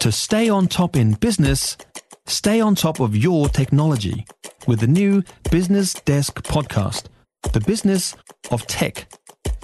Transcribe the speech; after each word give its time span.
To 0.00 0.10
stay 0.10 0.48
on 0.48 0.66
top 0.66 0.96
in 0.96 1.12
business, 1.12 1.76
stay 2.26 2.58
on 2.58 2.74
top 2.74 3.00
of 3.00 3.14
your 3.14 3.50
technology 3.50 4.24
with 4.66 4.80
the 4.80 4.86
new 4.86 5.22
Business 5.50 5.92
Desk 5.92 6.42
podcast, 6.42 7.08
The 7.52 7.60
Business 7.60 8.16
of 8.50 8.66
Tech. 8.66 9.12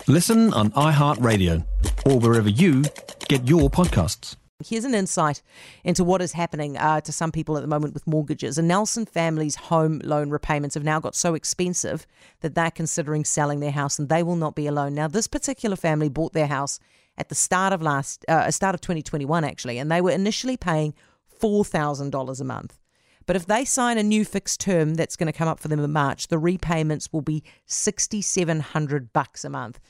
Listen 0.06 0.52
on 0.52 0.72
iHeartRadio 0.72 1.64
or 2.04 2.18
wherever 2.18 2.50
you 2.50 2.84
get 3.28 3.48
your 3.48 3.70
podcasts. 3.70 4.36
Here's 4.62 4.84
an 4.84 4.94
insight 4.94 5.40
into 5.84 6.04
what 6.04 6.20
is 6.20 6.32
happening 6.32 6.76
uh, 6.76 7.00
to 7.00 7.12
some 7.12 7.32
people 7.32 7.56
at 7.56 7.62
the 7.62 7.66
moment 7.66 7.94
with 7.94 8.06
mortgages. 8.06 8.58
A 8.58 8.62
Nelson 8.62 9.06
family's 9.06 9.56
home 9.56 10.02
loan 10.04 10.28
repayments 10.28 10.74
have 10.74 10.84
now 10.84 11.00
got 11.00 11.14
so 11.14 11.32
expensive 11.32 12.06
that 12.40 12.54
they're 12.54 12.70
considering 12.70 13.24
selling 13.24 13.60
their 13.60 13.70
house, 13.70 13.98
and 13.98 14.10
they 14.10 14.22
will 14.22 14.36
not 14.36 14.54
be 14.54 14.66
alone. 14.66 14.94
Now, 14.94 15.08
this 15.08 15.28
particular 15.28 15.76
family 15.76 16.10
bought 16.10 16.34
their 16.34 16.46
house 16.46 16.78
at 17.18 17.28
the 17.28 17.34
start 17.34 17.72
of 17.72 17.82
last, 17.82 18.24
uh, 18.28 18.50
start 18.50 18.74
of 18.74 18.80
2021 18.80 19.44
actually, 19.44 19.78
and 19.78 19.90
they 19.90 20.00
were 20.00 20.10
initially 20.10 20.56
paying 20.56 20.94
four 21.26 21.64
thousand 21.64 22.10
dollars 22.10 22.40
a 22.40 22.44
month. 22.44 22.78
But 23.26 23.36
if 23.36 23.46
they 23.46 23.64
sign 23.64 23.98
a 23.98 24.02
new 24.02 24.24
fixed 24.24 24.60
term 24.60 24.94
that's 24.94 25.16
going 25.16 25.26
to 25.26 25.32
come 25.36 25.48
up 25.48 25.58
for 25.58 25.68
them 25.68 25.80
in 25.80 25.92
March, 25.92 26.28
the 26.28 26.38
repayments 26.38 27.12
will 27.12 27.22
be 27.22 27.42
6,700 27.66 29.12
bucks 29.12 29.44
a 29.44 29.50
month. 29.50 29.80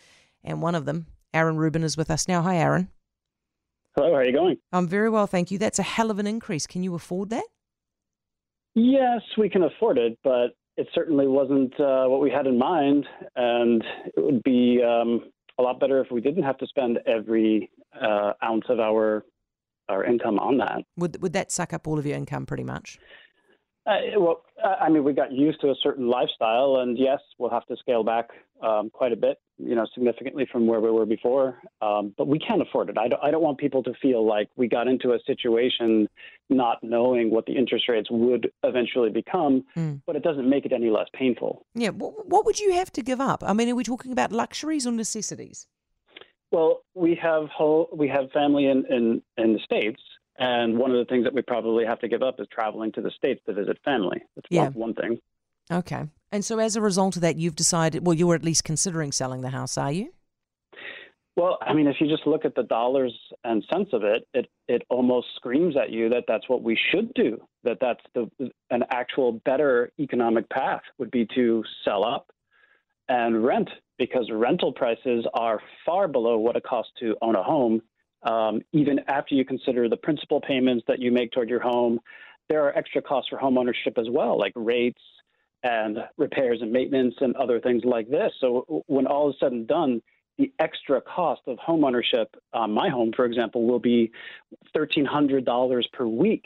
And 0.42 0.62
one 0.62 0.74
of 0.74 0.86
them, 0.86 1.06
Aaron 1.34 1.58
Rubin, 1.58 1.82
is 1.82 1.98
with 1.98 2.10
us 2.10 2.26
now. 2.26 2.40
Hi, 2.40 2.56
Aaron. 2.56 2.88
Hello, 3.94 4.10
how 4.10 4.16
are 4.16 4.24
you 4.24 4.32
going? 4.32 4.56
I'm 4.72 4.88
very 4.88 5.10
well, 5.10 5.26
thank 5.26 5.50
you. 5.50 5.58
That's 5.58 5.78
a 5.78 5.82
hell 5.82 6.10
of 6.10 6.18
an 6.18 6.26
increase. 6.26 6.66
Can 6.66 6.82
you 6.82 6.94
afford 6.94 7.28
that? 7.30 7.44
Yes, 8.74 9.22
we 9.36 9.48
can 9.48 9.62
afford 9.62 9.98
it, 9.98 10.18
but 10.22 10.48
it 10.76 10.88
certainly 10.94 11.26
wasn't 11.26 11.78
uh, 11.80 12.04
what 12.06 12.20
we 12.20 12.30
had 12.30 12.46
in 12.46 12.58
mind, 12.58 13.06
and 13.36 13.82
it 14.14 14.22
would 14.22 14.42
be 14.42 14.82
um, 14.82 15.30
a 15.58 15.62
lot 15.62 15.80
better 15.80 16.00
if 16.00 16.10
we 16.10 16.20
didn't 16.20 16.42
have 16.42 16.58
to 16.58 16.66
spend 16.66 16.98
every 17.06 17.70
uh, 18.00 18.32
ounce 18.44 18.64
of 18.68 18.80
our 18.80 19.24
our 19.88 20.04
income 20.04 20.38
on 20.38 20.58
that. 20.58 20.82
Would 20.96 21.22
would 21.22 21.32
that 21.34 21.52
suck 21.52 21.72
up 21.72 21.86
all 21.86 21.98
of 21.98 22.06
your 22.06 22.16
income 22.16 22.46
pretty 22.46 22.64
much? 22.64 22.98
Uh, 23.86 24.18
well, 24.18 24.42
I 24.64 24.88
mean, 24.88 25.04
we 25.04 25.12
got 25.12 25.30
used 25.30 25.60
to 25.60 25.68
a 25.68 25.74
certain 25.80 26.08
lifestyle, 26.08 26.78
and 26.82 26.98
yes, 26.98 27.20
we'll 27.38 27.50
have 27.50 27.64
to 27.66 27.76
scale 27.76 28.02
back 28.02 28.30
um, 28.60 28.90
quite 28.90 29.12
a 29.12 29.16
bit, 29.16 29.38
you 29.58 29.76
know, 29.76 29.86
significantly 29.94 30.46
from 30.50 30.66
where 30.66 30.80
we 30.80 30.90
were 30.90 31.06
before. 31.06 31.60
Um, 31.80 32.12
but 32.18 32.26
we 32.26 32.40
can't 32.40 32.60
afford 32.60 32.88
it. 32.90 32.98
I 32.98 33.06
don't, 33.06 33.22
I 33.22 33.30
don't 33.30 33.42
want 33.42 33.58
people 33.58 33.84
to 33.84 33.92
feel 34.02 34.26
like 34.26 34.48
we 34.56 34.66
got 34.66 34.88
into 34.88 35.12
a 35.12 35.18
situation 35.24 36.08
not 36.50 36.78
knowing 36.82 37.30
what 37.30 37.46
the 37.46 37.52
interest 37.52 37.88
rates 37.88 38.08
would 38.10 38.50
eventually 38.64 39.10
become, 39.10 39.64
mm. 39.76 40.00
but 40.04 40.16
it 40.16 40.24
doesn't 40.24 40.48
make 40.48 40.66
it 40.66 40.72
any 40.72 40.90
less 40.90 41.06
painful. 41.14 41.64
Yeah. 41.74 41.90
What, 41.90 42.26
what 42.28 42.44
would 42.44 42.58
you 42.58 42.72
have 42.72 42.90
to 42.92 43.02
give 43.02 43.20
up? 43.20 43.44
I 43.46 43.52
mean, 43.52 43.68
are 43.68 43.76
we 43.76 43.84
talking 43.84 44.10
about 44.10 44.32
luxuries 44.32 44.84
or 44.84 44.92
necessities? 44.92 45.68
Well, 46.50 46.82
we 46.94 47.14
have 47.22 47.48
whole, 47.50 47.88
we 47.92 48.08
have 48.08 48.32
family 48.32 48.66
in, 48.66 48.84
in, 48.88 49.22
in 49.36 49.52
the 49.52 49.60
states, 49.60 50.00
and 50.38 50.78
one 50.78 50.90
of 50.90 50.98
the 50.98 51.04
things 51.06 51.24
that 51.24 51.34
we 51.34 51.42
probably 51.42 51.84
have 51.84 52.00
to 52.00 52.08
give 52.08 52.22
up 52.22 52.40
is 52.40 52.46
traveling 52.52 52.92
to 52.92 53.00
the 53.00 53.10
States 53.10 53.40
to 53.46 53.52
visit 53.52 53.78
family. 53.84 54.22
That's 54.34 54.46
yeah. 54.50 54.64
one, 54.64 54.74
one 54.74 54.94
thing. 54.94 55.18
Okay. 55.70 56.04
And 56.32 56.44
so 56.44 56.58
as 56.58 56.76
a 56.76 56.80
result 56.80 57.16
of 57.16 57.22
that, 57.22 57.36
you've 57.36 57.56
decided, 57.56 58.06
well, 58.06 58.14
you 58.14 58.26
were 58.26 58.34
at 58.34 58.44
least 58.44 58.64
considering 58.64 59.12
selling 59.12 59.40
the 59.40 59.50
house, 59.50 59.78
are 59.78 59.92
you? 59.92 60.12
Well, 61.36 61.58
I 61.60 61.74
mean, 61.74 61.86
if 61.86 61.96
you 62.00 62.08
just 62.08 62.26
look 62.26 62.46
at 62.46 62.54
the 62.54 62.62
dollars 62.62 63.14
and 63.44 63.62
cents 63.70 63.90
of 63.92 64.04
it, 64.04 64.26
it 64.32 64.46
it 64.68 64.82
almost 64.88 65.26
screams 65.36 65.76
at 65.76 65.90
you 65.90 66.08
that 66.08 66.24
that's 66.26 66.48
what 66.48 66.62
we 66.62 66.78
should 66.90 67.12
do. 67.12 67.38
That 67.62 67.76
that's 67.78 68.00
the 68.14 68.30
an 68.70 68.84
actual 68.90 69.32
better 69.44 69.92
economic 69.98 70.48
path 70.48 70.80
would 70.96 71.10
be 71.10 71.26
to 71.34 71.62
sell 71.84 72.04
up 72.06 72.30
and 73.10 73.44
rent 73.44 73.68
because 73.98 74.30
rental 74.32 74.72
prices 74.72 75.26
are 75.34 75.60
far 75.84 76.08
below 76.08 76.38
what 76.38 76.56
it 76.56 76.64
costs 76.64 76.92
to 77.00 77.16
own 77.20 77.36
a 77.36 77.42
home 77.42 77.82
um, 78.22 78.62
even 78.72 79.00
after 79.08 79.34
you 79.34 79.44
consider 79.44 79.88
the 79.88 79.96
principal 79.96 80.40
payments 80.40 80.84
that 80.88 80.98
you 80.98 81.12
make 81.12 81.32
toward 81.32 81.48
your 81.48 81.60
home, 81.60 82.00
there 82.48 82.64
are 82.64 82.76
extra 82.76 83.02
costs 83.02 83.28
for 83.30 83.38
home 83.38 83.58
ownership 83.58 83.98
as 83.98 84.06
well, 84.10 84.38
like 84.38 84.52
rates 84.54 85.02
and 85.62 85.98
repairs 86.16 86.58
and 86.60 86.72
maintenance 86.72 87.14
and 87.20 87.34
other 87.36 87.60
things 87.60 87.82
like 87.84 88.08
this. 88.08 88.32
So 88.40 88.84
when 88.86 89.06
all 89.06 89.30
is 89.30 89.36
said 89.40 89.52
and 89.52 89.66
done, 89.66 90.00
the 90.38 90.52
extra 90.58 91.00
cost 91.00 91.40
of 91.46 91.58
home 91.58 91.84
ownership 91.84 92.34
on 92.52 92.70
my 92.70 92.88
home, 92.88 93.12
for 93.16 93.24
example, 93.24 93.66
will 93.66 93.78
be 93.78 94.12
thirteen 94.74 95.06
hundred 95.06 95.44
dollars 95.44 95.88
per 95.92 96.06
week. 96.06 96.44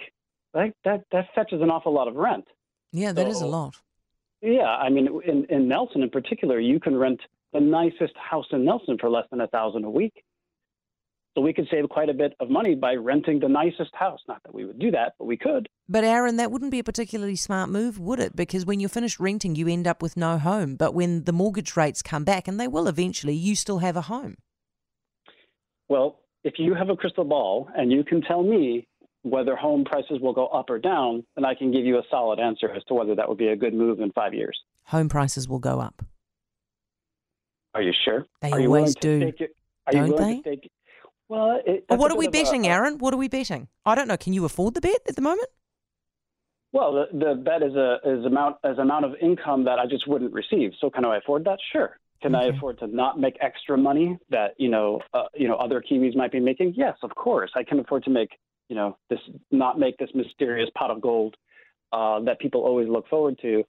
Right? 0.55 0.73
That 0.85 1.05
that 1.13 1.27
fetches 1.35 1.61
an 1.61 1.71
awful 1.71 1.93
lot 1.93 2.09
of 2.09 2.15
rent. 2.15 2.47
Yeah, 2.93 3.13
that 3.13 3.27
so, 3.27 3.31
is 3.31 3.41
a 3.41 3.47
lot. 3.47 3.77
Yeah, 4.43 4.63
I 4.63 4.89
mean, 4.89 5.09
in, 5.27 5.45
in 5.51 5.69
Nelson 5.69 6.03
in 6.03 6.11
particular, 6.11 6.59
you 6.59 6.81
can 6.81 6.97
rent 6.97 7.21
the 7.53 7.61
nicest 7.61 8.15
house 8.17 8.47
in 8.53 8.65
Nelson 8.65 8.97
for 8.99 9.11
less 9.11 9.27
than 9.31 9.41
a 9.41 9.47
thousand 9.49 9.85
a 9.85 9.91
week. 9.91 10.25
So 11.35 11.43
we 11.43 11.53
could 11.53 11.69
save 11.71 11.89
quite 11.89 12.09
a 12.09 12.15
bit 12.15 12.35
of 12.41 12.51
money 12.51 12.75
by 12.75 12.95
renting 12.95 13.39
the 13.39 13.49
nicest 13.49 13.95
house. 13.95 14.19
Not 14.27 14.43
that 14.43 14.53
we 14.53 14.65
would 14.65 14.81
do 14.81 14.91
that, 14.91 15.15
but 15.19 15.27
we 15.27 15.37
could. 15.37 15.69
But 15.89 16.03
Aaron, 16.03 16.37
that 16.37 16.51
wouldn't 16.51 16.73
be 16.73 16.81
a 16.81 16.85
particularly 16.85 17.37
smart 17.37 17.71
move, 17.71 18.01
would 18.01 18.19
it? 18.19 18.35
Because 18.35 18.67
when 18.67 18.81
you're 18.81 18.89
finished 18.89 19.21
renting, 19.21 19.55
you 19.55 19.69
end 19.69 19.87
up 19.87 20.03
with 20.03 20.17
no 20.17 20.39
home. 20.39 20.75
But 20.75 20.93
when 20.93 21.25
the 21.25 21.33
mortgage 21.33 21.77
rates 21.77 22.03
come 22.03 22.25
back, 22.25 22.49
and 22.49 22.59
they 22.59 22.67
will 22.67 22.89
eventually, 22.89 23.35
you 23.35 23.55
still 23.55 23.79
have 23.79 23.97
a 23.97 24.03
home. 24.03 24.37
Well, 25.89 26.21
if 26.43 26.55
you 26.59 26.75
have 26.75 26.89
a 26.89 26.97
crystal 26.97 27.25
ball 27.25 27.69
and 27.77 27.93
you 27.93 28.03
can 28.03 28.23
tell 28.23 28.43
me 28.43 28.89
whether 29.23 29.55
home 29.55 29.85
prices 29.85 30.19
will 30.21 30.33
go 30.33 30.47
up 30.47 30.71
or 30.71 30.79
down, 30.79 31.25
then 31.37 31.45
I 31.45 31.55
can 31.55 31.71
give 31.71 31.85
you 31.85 31.99
a 31.99 32.03
solid 32.11 32.41
answer 32.41 32.71
as 32.71 32.83
to 32.85 32.95
whether 32.95 33.15
that 33.15 33.29
would 33.29 33.39
be 33.39 33.49
a 33.49 33.57
good 33.57 33.75
move 33.75 34.01
in 34.01 34.11
five 34.13 34.35
years. 34.35 34.59
Home 34.85 35.09
prices 35.09 35.49
will 35.49 35.59
go 35.59 35.79
up. 35.81 36.03
Are 37.75 37.83
you 37.83 37.93
sure? 38.05 38.27
They 38.41 38.51
are 38.51 38.61
always 38.61 38.95
do. 38.97 39.33
Are 39.87 39.93
Don't 39.93 40.07
you 40.07 40.15
willing 40.15 40.43
they? 40.45 40.51
to 40.53 40.59
stake, 40.59 40.71
well, 41.31 41.61
it, 41.65 41.85
what 41.87 42.11
are 42.11 42.17
we 42.17 42.27
betting, 42.27 42.67
a, 42.67 42.71
Aaron? 42.71 42.99
What 42.99 43.15
are 43.15 43.17
we 43.17 43.29
betting? 43.29 43.69
I 43.87 43.95
don't 43.95 44.09
know. 44.09 44.17
Can 44.17 44.33
you 44.33 44.45
afford 44.45 44.75
the 44.75 44.81
bet 44.81 45.01
at 45.09 45.15
the 45.15 45.23
moment? 45.23 45.49
Well, 46.73 46.93
the, 46.93 47.19
the 47.19 47.35
bet 47.37 47.63
is 47.63 47.77
a 47.77 47.99
is 48.05 48.25
amount 48.27 48.57
as 48.65 48.79
amount 48.79 49.05
of 49.05 49.13
income 49.23 49.65
that 49.65 49.79
I 49.79 49.87
just 49.87 50.09
wouldn't 50.09 50.33
receive. 50.33 50.73
So 50.81 50.91
can 50.91 51.05
I 51.05 51.19
afford 51.19 51.45
that? 51.45 51.59
Sure. 51.73 52.01
Can 52.21 52.35
okay. 52.35 52.47
I 52.47 52.49
afford 52.57 52.81
to 52.81 52.89
not 52.89 53.21
make 53.21 53.37
extra 53.41 53.79
money 53.79 54.19
that 54.31 54.55
you 54.59 54.69
know 54.69 55.01
uh, 55.15 55.27
you 55.33 55.47
know 55.47 55.55
other 55.55 55.81
Kiwis 55.81 56.17
might 56.17 56.33
be 56.33 56.41
making? 56.41 56.75
Yes, 56.77 56.97
of 57.05 57.15
course. 57.15 57.53
I 57.55 57.63
can 57.63 57.79
afford 57.79 58.03
to 58.05 58.11
make 58.11 58.31
you 58.69 58.75
know 58.75 58.99
this 59.09 59.21
not 59.53 59.79
make 59.79 59.99
this 59.99 60.11
mysterious 60.15 60.69
pot 60.77 60.91
of 60.91 61.01
gold 61.01 61.37
uh, 61.93 62.19
that 62.25 62.41
people 62.41 62.63
always 62.63 62.89
look 62.89 63.07
forward 63.09 63.39
to. 63.43 63.63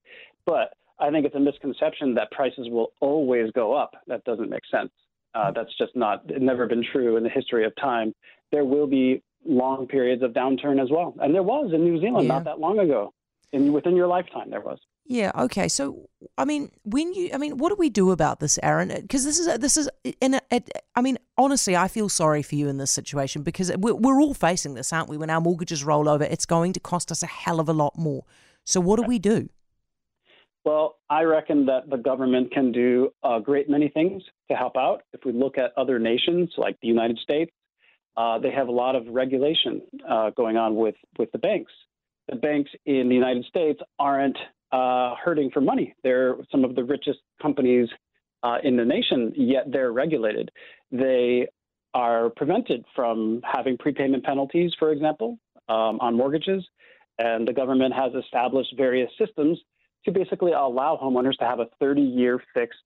But 0.47 0.73
I 0.99 1.11
think 1.11 1.27
it's 1.27 1.35
a 1.35 1.39
misconception 1.39 2.15
that 2.15 2.31
prices 2.31 2.69
will 2.71 2.93
always 3.01 3.51
go 3.51 3.75
up. 3.75 3.93
That 4.07 4.23
doesn't 4.23 4.49
make 4.49 4.63
sense. 4.71 4.91
Uh, 5.33 5.51
that's 5.51 5.75
just 5.77 5.95
not 5.95 6.23
never 6.39 6.67
been 6.67 6.83
true 6.91 7.15
in 7.17 7.23
the 7.23 7.29
history 7.29 7.65
of 7.65 7.73
time. 7.77 8.13
There 8.51 8.65
will 8.65 8.87
be 8.87 9.23
long 9.45 9.87
periods 9.87 10.23
of 10.23 10.31
downturn 10.31 10.81
as 10.81 10.89
well, 10.91 11.15
and 11.21 11.33
there 11.33 11.43
was 11.43 11.71
in 11.73 11.83
New 11.83 11.99
Zealand 11.99 12.27
yeah. 12.27 12.33
not 12.33 12.43
that 12.45 12.59
long 12.59 12.79
ago. 12.79 13.13
In 13.53 13.73
within 13.73 13.97
your 13.97 14.07
lifetime, 14.07 14.49
there 14.49 14.61
was. 14.61 14.79
Yeah. 15.05 15.31
Okay. 15.37 15.67
So, 15.67 16.07
I 16.37 16.45
mean, 16.45 16.71
when 16.83 17.13
you, 17.13 17.31
I 17.33 17.37
mean, 17.37 17.57
what 17.57 17.67
do 17.67 17.75
we 17.77 17.89
do 17.89 18.11
about 18.11 18.39
this, 18.39 18.57
Aaron? 18.63 18.89
Because 19.01 19.25
this 19.25 19.39
is, 19.39 19.57
this 19.59 19.75
is, 19.75 19.89
in 20.21 20.39
I 20.49 21.01
mean, 21.01 21.17
honestly, 21.37 21.75
I 21.75 21.89
feel 21.89 22.07
sorry 22.07 22.41
for 22.41 22.55
you 22.55 22.69
in 22.69 22.77
this 22.77 22.91
situation 22.91 23.43
because 23.43 23.71
we're, 23.77 23.95
we're 23.95 24.21
all 24.21 24.33
facing 24.33 24.75
this, 24.75 24.93
aren't 24.93 25.09
we? 25.09 25.17
When 25.17 25.29
our 25.29 25.41
mortgages 25.41 25.83
roll 25.83 26.07
over, 26.07 26.23
it's 26.23 26.45
going 26.45 26.71
to 26.73 26.79
cost 26.79 27.11
us 27.11 27.23
a 27.23 27.27
hell 27.27 27.59
of 27.59 27.67
a 27.67 27.73
lot 27.73 27.97
more. 27.97 28.23
So, 28.63 28.79
what 28.79 29.01
do 29.01 29.05
we 29.05 29.19
do? 29.19 29.49
Well, 30.63 30.97
I 31.09 31.23
reckon 31.23 31.65
that 31.65 31.89
the 31.89 31.97
government 31.97 32.51
can 32.51 32.71
do 32.71 33.11
a 33.23 33.39
great 33.39 33.69
many 33.69 33.89
things 33.89 34.21
to 34.49 34.55
help 34.55 34.77
out. 34.77 35.01
If 35.11 35.25
we 35.25 35.31
look 35.31 35.57
at 35.57 35.71
other 35.75 35.97
nations 35.97 36.51
like 36.57 36.77
the 36.81 36.87
United 36.87 37.17
States, 37.17 37.51
uh, 38.15 38.37
they 38.37 38.51
have 38.51 38.67
a 38.67 38.71
lot 38.71 38.95
of 38.95 39.07
regulation 39.07 39.81
uh, 40.07 40.29
going 40.31 40.57
on 40.57 40.75
with, 40.75 40.95
with 41.17 41.31
the 41.31 41.39
banks. 41.39 41.71
The 42.29 42.35
banks 42.35 42.69
in 42.85 43.09
the 43.09 43.15
United 43.15 43.45
States 43.45 43.79
aren't 43.97 44.37
uh, 44.71 45.15
hurting 45.15 45.49
for 45.51 45.61
money. 45.61 45.95
They're 46.03 46.35
some 46.51 46.63
of 46.63 46.75
the 46.75 46.83
richest 46.83 47.19
companies 47.41 47.89
uh, 48.43 48.57
in 48.63 48.77
the 48.77 48.85
nation, 48.85 49.33
yet 49.35 49.65
they're 49.71 49.91
regulated. 49.91 50.51
They 50.91 51.47
are 51.93 52.29
prevented 52.29 52.85
from 52.95 53.41
having 53.43 53.77
prepayment 53.77 54.23
penalties, 54.23 54.71
for 54.77 54.91
example, 54.91 55.37
um, 55.69 55.99
on 55.99 56.15
mortgages. 56.15 56.63
And 57.17 57.47
the 57.47 57.53
government 57.53 57.93
has 57.93 58.13
established 58.13 58.73
various 58.77 59.11
systems 59.17 59.59
to 60.05 60.11
basically 60.11 60.51
allow 60.51 60.99
homeowners 61.01 61.37
to 61.37 61.45
have 61.45 61.59
a 61.59 61.67
30 61.79 62.01
year 62.01 62.41
fixed 62.53 62.79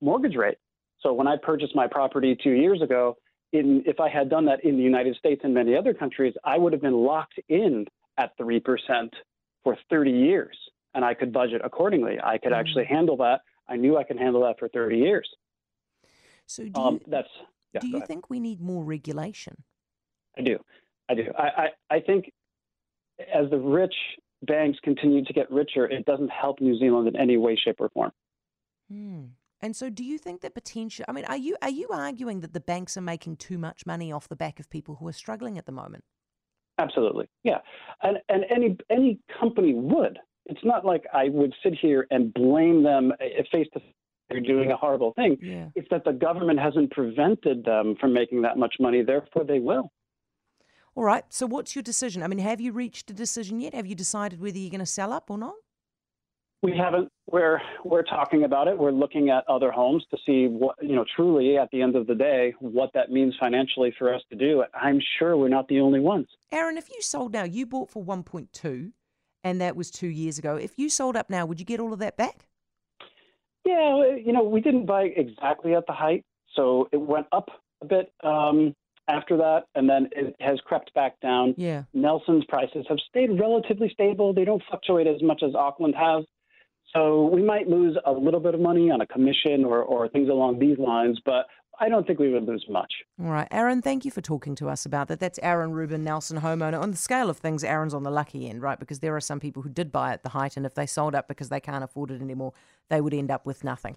mortgage 0.00 0.36
rate. 0.36 0.58
So 1.00 1.12
when 1.12 1.26
I 1.26 1.36
purchased 1.36 1.74
my 1.74 1.86
property 1.86 2.36
two 2.40 2.52
years 2.52 2.80
ago, 2.80 3.16
in, 3.52 3.82
if 3.86 4.00
I 4.00 4.08
had 4.08 4.30
done 4.30 4.44
that 4.46 4.64
in 4.64 4.76
the 4.76 4.82
United 4.82 5.16
States 5.16 5.42
and 5.44 5.52
many 5.52 5.76
other 5.76 5.92
countries, 5.92 6.34
I 6.44 6.56
would 6.58 6.72
have 6.72 6.82
been 6.82 6.94
locked 6.94 7.38
in 7.48 7.86
at 8.18 8.36
3% 8.38 8.62
for 9.62 9.76
30 9.90 10.10
years 10.10 10.56
and 10.94 11.04
I 11.04 11.14
could 11.14 11.32
budget 11.32 11.60
accordingly. 11.64 12.18
I 12.22 12.38
could 12.38 12.52
mm-hmm. 12.52 12.60
actually 12.60 12.84
handle 12.84 13.16
that. 13.18 13.40
I 13.68 13.76
knew 13.76 13.96
I 13.96 14.04
could 14.04 14.18
handle 14.18 14.42
that 14.42 14.58
for 14.58 14.68
30 14.68 14.98
years. 14.98 15.28
So 16.46 16.64
do 16.64 16.80
um, 16.80 16.94
you, 16.94 17.00
that's, 17.08 17.28
yeah, 17.72 17.80
do 17.80 17.88
you 17.88 18.02
think 18.06 18.28
we 18.28 18.40
need 18.40 18.60
more 18.60 18.84
regulation? 18.84 19.62
I 20.36 20.42
do. 20.42 20.58
I 21.08 21.14
do. 21.14 21.32
I, 21.38 21.42
I, 21.42 21.96
I 21.96 22.00
think 22.00 22.32
as 23.32 23.48
the 23.50 23.58
rich 23.58 23.94
banks 24.42 24.78
continue 24.82 25.24
to 25.24 25.32
get 25.32 25.50
richer, 25.50 25.86
it 25.86 26.04
doesn't 26.04 26.30
help 26.30 26.60
New 26.60 26.78
Zealand 26.78 27.08
in 27.08 27.16
any 27.16 27.36
way, 27.36 27.56
shape, 27.56 27.76
or 27.80 27.88
form. 27.90 28.12
Hmm. 28.90 29.24
And 29.60 29.76
so, 29.76 29.88
do 29.88 30.04
you 30.04 30.18
think 30.18 30.40
that 30.40 30.54
potential? 30.54 31.04
I 31.08 31.12
mean, 31.12 31.24
are 31.26 31.36
you 31.36 31.56
are 31.62 31.70
you 31.70 31.88
arguing 31.92 32.40
that 32.40 32.52
the 32.52 32.60
banks 32.60 32.96
are 32.96 33.02
making 33.02 33.36
too 33.36 33.58
much 33.58 33.86
money 33.86 34.10
off 34.10 34.28
the 34.28 34.36
back 34.36 34.58
of 34.58 34.68
people 34.68 34.96
who 34.96 35.06
are 35.06 35.12
struggling 35.12 35.56
at 35.56 35.66
the 35.66 35.72
moment? 35.72 36.04
Absolutely, 36.78 37.28
yeah, 37.44 37.58
and 38.02 38.18
and 38.28 38.44
any 38.50 38.76
any 38.90 39.20
company 39.40 39.72
would. 39.74 40.18
It's 40.46 40.64
not 40.64 40.84
like 40.84 41.04
I 41.14 41.28
would 41.28 41.54
sit 41.62 41.74
here 41.80 42.08
and 42.10 42.34
blame 42.34 42.82
them 42.82 43.12
face 43.52 43.68
to 43.74 43.80
face. 43.80 43.88
They're 44.28 44.40
doing 44.40 44.70
a 44.70 44.76
horrible 44.76 45.12
thing. 45.12 45.36
Yeah. 45.40 45.66
It's 45.74 45.88
that 45.90 46.04
the 46.04 46.12
government 46.12 46.58
hasn't 46.58 46.90
prevented 46.90 47.64
them 47.64 47.96
from 48.00 48.14
making 48.14 48.42
that 48.42 48.56
much 48.56 48.74
money. 48.80 49.02
Therefore, 49.02 49.44
they 49.44 49.60
will. 49.60 49.92
All 50.94 51.04
right. 51.04 51.24
So, 51.30 51.46
what's 51.46 51.74
your 51.74 51.82
decision? 51.82 52.22
I 52.22 52.26
mean, 52.26 52.38
have 52.38 52.60
you 52.60 52.72
reached 52.72 53.10
a 53.10 53.14
decision 53.14 53.60
yet? 53.60 53.74
Have 53.74 53.86
you 53.86 53.94
decided 53.94 54.40
whether 54.40 54.58
you're 54.58 54.70
going 54.70 54.80
to 54.80 54.86
sell 54.86 55.12
up 55.12 55.30
or 55.30 55.38
not? 55.38 55.54
We 56.62 56.76
haven't. 56.76 57.08
We're 57.30 57.60
we're 57.84 58.04
talking 58.04 58.44
about 58.44 58.68
it. 58.68 58.78
We're 58.78 58.92
looking 58.92 59.30
at 59.30 59.42
other 59.48 59.72
homes 59.72 60.04
to 60.10 60.18
see 60.24 60.46
what 60.46 60.76
you 60.80 60.94
know. 60.94 61.04
Truly, 61.16 61.56
at 61.56 61.70
the 61.72 61.82
end 61.82 61.96
of 61.96 62.06
the 62.06 62.14
day, 62.14 62.54
what 62.60 62.90
that 62.94 63.10
means 63.10 63.34
financially 63.40 63.92
for 63.98 64.14
us 64.14 64.20
to 64.30 64.36
do. 64.36 64.62
I'm 64.74 65.00
sure 65.18 65.36
we're 65.36 65.48
not 65.48 65.66
the 65.66 65.80
only 65.80 65.98
ones. 65.98 66.28
Aaron, 66.52 66.76
if 66.76 66.88
you 66.90 67.00
sold 67.00 67.32
now, 67.32 67.42
you 67.42 67.66
bought 67.66 67.90
for 67.90 68.04
1.2, 68.04 68.92
and 69.42 69.60
that 69.60 69.74
was 69.74 69.90
two 69.90 70.06
years 70.06 70.38
ago. 70.38 70.54
If 70.54 70.78
you 70.78 70.88
sold 70.88 71.16
up 71.16 71.30
now, 71.30 71.46
would 71.46 71.58
you 71.58 71.66
get 71.66 71.80
all 71.80 71.92
of 71.92 71.98
that 71.98 72.16
back? 72.16 72.46
Yeah, 73.64 74.14
you 74.24 74.32
know, 74.32 74.44
we 74.44 74.60
didn't 74.60 74.86
buy 74.86 75.04
exactly 75.04 75.74
at 75.74 75.86
the 75.86 75.92
height, 75.92 76.24
so 76.54 76.88
it 76.92 77.00
went 77.00 77.26
up 77.32 77.48
a 77.80 77.86
bit 77.86 78.12
um, 78.22 78.74
after 79.12 79.36
that, 79.36 79.64
and 79.74 79.88
then 79.88 80.08
it 80.12 80.34
has 80.40 80.58
crept 80.64 80.92
back 80.94 81.20
down. 81.20 81.54
Yeah. 81.56 81.84
Nelson's 81.92 82.44
prices 82.46 82.86
have 82.88 82.98
stayed 83.08 83.38
relatively 83.38 83.90
stable. 83.92 84.32
They 84.32 84.44
don't 84.44 84.62
fluctuate 84.68 85.06
as 85.06 85.22
much 85.22 85.42
as 85.46 85.54
Auckland 85.54 85.94
has. 85.94 86.24
So 86.94 87.26
we 87.26 87.42
might 87.42 87.68
lose 87.68 87.96
a 88.04 88.12
little 88.12 88.40
bit 88.40 88.54
of 88.54 88.60
money 88.60 88.90
on 88.90 89.00
a 89.00 89.06
commission 89.06 89.64
or, 89.64 89.82
or 89.82 90.08
things 90.08 90.28
along 90.28 90.58
these 90.58 90.78
lines, 90.78 91.18
but 91.24 91.46
I 91.80 91.88
don't 91.88 92.06
think 92.06 92.18
we 92.18 92.30
would 92.30 92.44
lose 92.44 92.64
much. 92.68 92.92
All 93.20 93.30
right. 93.30 93.48
Aaron, 93.50 93.80
thank 93.80 94.04
you 94.04 94.10
for 94.10 94.20
talking 94.20 94.54
to 94.56 94.68
us 94.68 94.84
about 94.84 95.08
that. 95.08 95.18
That's 95.18 95.38
Aaron 95.42 95.72
Rubin, 95.72 96.04
Nelson 96.04 96.40
homeowner. 96.40 96.80
On 96.80 96.90
the 96.90 96.96
scale 96.96 97.30
of 97.30 97.38
things, 97.38 97.64
Aaron's 97.64 97.94
on 97.94 98.02
the 98.02 98.10
lucky 98.10 98.48
end, 98.48 98.60
right? 98.60 98.78
Because 98.78 99.00
there 99.00 99.16
are 99.16 99.20
some 99.20 99.40
people 99.40 99.62
who 99.62 99.70
did 99.70 99.90
buy 99.90 100.12
at 100.12 100.22
the 100.22 100.28
height, 100.28 100.56
and 100.56 100.66
if 100.66 100.74
they 100.74 100.86
sold 100.86 101.14
up 101.14 101.28
because 101.28 101.48
they 101.48 101.60
can't 101.60 101.82
afford 101.82 102.10
it 102.10 102.20
anymore, 102.20 102.52
they 102.90 103.00
would 103.00 103.14
end 103.14 103.30
up 103.30 103.46
with 103.46 103.64
nothing. 103.64 103.96